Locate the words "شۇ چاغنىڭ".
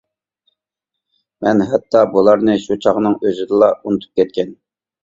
2.65-3.21